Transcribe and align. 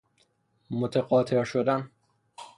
متقاطر 0.71 1.43
شدن 1.43 1.91